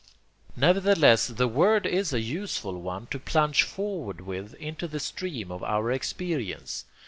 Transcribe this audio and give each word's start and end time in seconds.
Nevertheless 0.55 1.27
the 1.27 1.47
word 1.47 1.85
is 1.85 2.11
a 2.11 2.19
useful 2.21 2.81
one 2.81 3.05
to 3.11 3.19
plunge 3.19 3.61
forward 3.61 4.21
with 4.21 4.55
into 4.55 4.87
the 4.87 4.99
stream 4.99 5.51
of 5.51 5.61
our 5.63 5.91
experience. 5.91 6.85